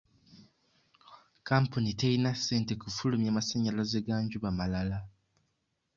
[1.47, 4.97] Kampuni terina ssente kufulumya masannyalaze ga njuba malala.